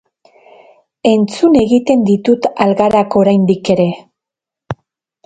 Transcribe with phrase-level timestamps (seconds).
[1.09, 3.87] Entzun egiten ditut algarak oraindik ere.